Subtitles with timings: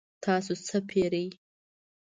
[0.23, 1.25] تاسو څه پیرئ؟